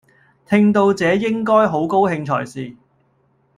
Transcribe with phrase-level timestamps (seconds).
[0.49, 2.75] 聽到這應該好高興才是